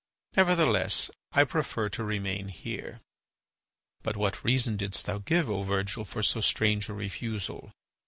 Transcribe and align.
Nevertheless 0.35 1.11
I 1.31 1.43
prefer 1.43 1.87
to 1.89 2.03
remain 2.03 2.47
here." 2.47 3.01
"But 4.01 4.17
what 4.17 4.43
reason 4.43 4.75
didst 4.75 5.05
thou 5.05 5.19
give, 5.19 5.47
O 5.47 5.61
Virgil, 5.61 6.05
for 6.05 6.23
so 6.23 6.41
strange 6.41 6.89
a 6.89 6.93
refusal?" 6.95 7.71